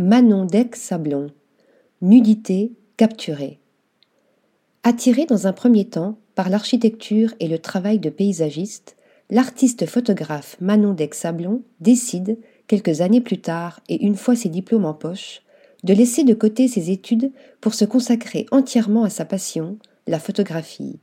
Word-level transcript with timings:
Manon 0.00 0.44
Deck-Sablon. 0.44 1.32
Nudité 2.02 2.70
capturée. 2.96 3.58
Attirée 4.84 5.26
dans 5.26 5.48
un 5.48 5.52
premier 5.52 5.86
temps 5.86 6.20
par 6.36 6.50
l'architecture 6.50 7.34
et 7.40 7.48
le 7.48 7.58
travail 7.58 7.98
de 7.98 8.08
paysagiste, 8.08 8.96
l'artiste 9.28 9.86
photographe 9.86 10.56
Manon 10.60 10.92
Deck-Sablon 10.92 11.64
décide, 11.80 12.38
quelques 12.68 13.00
années 13.00 13.20
plus 13.20 13.40
tard 13.40 13.80
et 13.88 14.04
une 14.04 14.14
fois 14.14 14.36
ses 14.36 14.48
diplômes 14.48 14.84
en 14.84 14.94
poche, 14.94 15.42
de 15.82 15.94
laisser 15.94 16.22
de 16.22 16.34
côté 16.34 16.68
ses 16.68 16.92
études 16.92 17.32
pour 17.60 17.74
se 17.74 17.84
consacrer 17.84 18.46
entièrement 18.52 19.02
à 19.02 19.10
sa 19.10 19.24
passion, 19.24 19.78
la 20.06 20.20
photographie. 20.20 21.00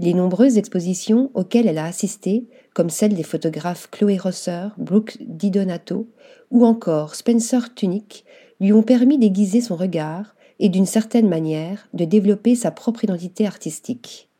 Les 0.00 0.14
nombreuses 0.14 0.56
expositions 0.56 1.30
auxquelles 1.34 1.66
elle 1.66 1.76
a 1.76 1.84
assisté, 1.84 2.46
comme 2.72 2.88
celle 2.88 3.12
des 3.12 3.22
photographes 3.22 3.90
Chloé 3.90 4.16
Rosser, 4.16 4.68
Brooke 4.78 5.18
Di 5.20 5.50
Donato 5.50 6.08
ou 6.50 6.64
encore 6.64 7.14
Spencer 7.14 7.74
Tunick, 7.74 8.24
lui 8.60 8.72
ont 8.72 8.82
permis 8.82 9.18
d'aiguiser 9.18 9.60
son 9.60 9.76
regard 9.76 10.34
et 10.58 10.70
d'une 10.70 10.86
certaine 10.86 11.28
manière 11.28 11.86
de 11.92 12.06
développer 12.06 12.54
sa 12.54 12.70
propre 12.70 13.04
identité 13.04 13.46
artistique. 13.46 14.30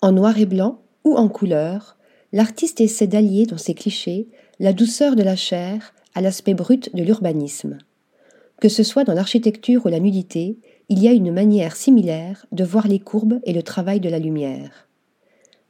En 0.00 0.12
noir 0.12 0.38
et 0.38 0.46
blanc 0.46 0.80
ou 1.04 1.14
en 1.14 1.28
couleur, 1.28 1.98
l'artiste 2.32 2.80
essaie 2.80 3.06
d'allier 3.06 3.44
dans 3.44 3.58
ses 3.58 3.74
clichés 3.74 4.28
la 4.58 4.72
douceur 4.72 5.14
de 5.14 5.22
la 5.22 5.36
chair 5.36 5.92
à 6.14 6.22
l'aspect 6.22 6.54
brut 6.54 6.94
de 6.96 7.02
l'urbanisme. 7.02 7.76
Que 8.62 8.70
ce 8.70 8.82
soit 8.82 9.04
dans 9.04 9.12
l'architecture 9.12 9.84
ou 9.84 9.90
la 9.90 10.00
nudité, 10.00 10.56
il 10.92 11.02
y 11.02 11.08
a 11.08 11.12
une 11.12 11.32
manière 11.32 11.74
similaire 11.74 12.44
de 12.52 12.64
voir 12.64 12.86
les 12.86 12.98
courbes 12.98 13.40
et 13.44 13.54
le 13.54 13.62
travail 13.62 13.98
de 13.98 14.10
la 14.10 14.18
lumière. 14.18 14.90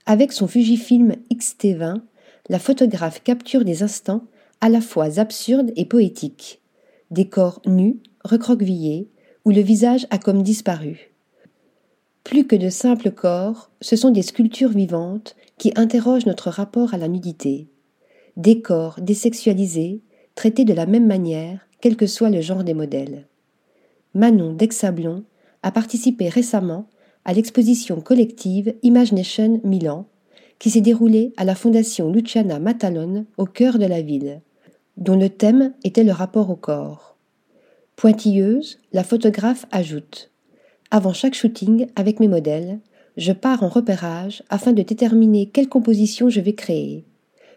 Avec 0.04 0.32
son 0.32 0.48
Fujifilm 0.48 1.14
XT20, 1.32 2.00
la 2.48 2.58
photographe 2.58 3.22
capture 3.22 3.64
des 3.64 3.84
instants 3.84 4.24
à 4.60 4.68
la 4.68 4.80
fois 4.80 5.20
absurdes 5.20 5.70
et 5.76 5.84
poétiques, 5.84 6.60
des 7.12 7.28
corps 7.28 7.62
nus, 7.66 8.00
recroquevillés, 8.24 9.10
où 9.44 9.52
le 9.52 9.60
visage 9.60 10.08
a 10.10 10.18
comme 10.18 10.42
disparu. 10.42 11.12
Plus 12.24 12.44
que 12.44 12.56
de 12.56 12.68
simples 12.68 13.12
corps, 13.12 13.70
ce 13.80 13.94
sont 13.94 14.10
des 14.10 14.22
sculptures 14.22 14.70
vivantes 14.70 15.36
qui 15.56 15.72
interrogent 15.76 16.26
notre 16.26 16.50
rapport 16.50 16.94
à 16.94 16.98
la 16.98 17.06
nudité. 17.06 17.68
Des 18.36 18.60
corps 18.60 18.98
désexualisés, 19.00 20.00
traités 20.34 20.64
de 20.64 20.74
la 20.74 20.86
même 20.86 21.06
manière, 21.06 21.68
quel 21.80 21.94
que 21.94 22.08
soit 22.08 22.30
le 22.30 22.40
genre 22.40 22.64
des 22.64 22.74
modèles. 22.74 23.28
Manon 24.14 24.52
Dexablon 24.52 25.24
a 25.62 25.70
participé 25.70 26.28
récemment 26.28 26.86
à 27.24 27.32
l'exposition 27.32 28.02
collective 28.02 28.74
Imagination 28.82 29.60
Milan, 29.64 30.06
qui 30.58 30.68
s'est 30.68 30.82
déroulée 30.82 31.32
à 31.38 31.44
la 31.44 31.54
Fondation 31.54 32.12
Luciana 32.12 32.58
Matalone 32.58 33.24
au 33.38 33.46
cœur 33.46 33.78
de 33.78 33.86
la 33.86 34.02
ville, 34.02 34.42
dont 34.98 35.16
le 35.16 35.30
thème 35.30 35.72
était 35.82 36.04
le 36.04 36.12
rapport 36.12 36.50
au 36.50 36.56
corps. 36.56 37.16
Pointilleuse, 37.96 38.80
la 38.92 39.02
photographe 39.02 39.64
ajoute 39.70 40.30
Avant 40.90 41.14
chaque 41.14 41.34
shooting 41.34 41.86
avec 41.96 42.20
mes 42.20 42.28
modèles, 42.28 42.80
je 43.16 43.32
pars 43.32 43.62
en 43.62 43.68
repérage 43.68 44.42
afin 44.50 44.72
de 44.72 44.82
déterminer 44.82 45.46
quelle 45.46 45.68
composition 45.68 46.28
je 46.28 46.40
vais 46.40 46.54
créer. 46.54 47.06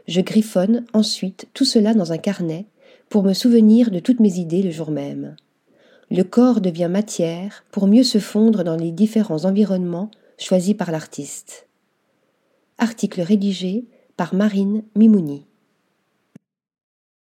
Je 0.08 0.22
griffonne 0.22 0.86
ensuite 0.94 1.48
tout 1.54 1.66
cela 1.66 1.94
dans 1.94 2.14
un 2.14 2.18
carnet 2.18 2.66
pour 3.10 3.24
me 3.24 3.34
souvenir 3.34 3.92
de 3.92 4.00
toutes 4.00 4.22
mes 4.22 4.38
idées 4.40 4.64
le 4.64 4.72
jour 4.72 4.92
même 4.92 5.36
le 6.12 6.24
corps 6.24 6.62
devient 6.62 6.90
matière 6.90 7.64
pour 7.72 7.88
mieux 7.88 8.04
se 8.04 8.20
fondre 8.20 8.64
dans 8.64 8.76
les 8.76 8.92
différents 8.92 9.46
environnements 9.46 10.12
choisis 10.38 10.74
par 10.74 10.92
l'artiste. 10.92 11.68
Article 12.78 13.22
rédigé 13.22 13.86
par 14.18 14.34
Marine 14.34 14.84
Mimouni. 14.96 15.46